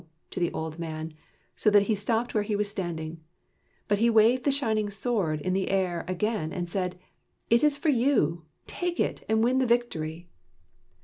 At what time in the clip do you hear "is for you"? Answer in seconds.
7.63-8.43